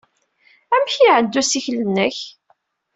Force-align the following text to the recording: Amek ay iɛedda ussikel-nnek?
Amek 0.75 0.93
ay 0.97 1.03
iɛedda 1.07 1.39
ussikel-nnek? 1.41 2.17